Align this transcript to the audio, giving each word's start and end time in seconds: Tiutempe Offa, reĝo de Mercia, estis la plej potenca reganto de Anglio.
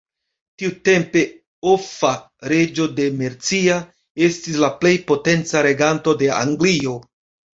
Tiutempe 0.59 1.21
Offa, 1.73 2.13
reĝo 2.53 2.87
de 3.01 3.05
Mercia, 3.19 3.77
estis 4.29 4.57
la 4.65 4.69
plej 4.81 4.93
potenca 5.11 5.61
reganto 5.69 6.17
de 6.23 6.31
Anglio. 6.41 6.97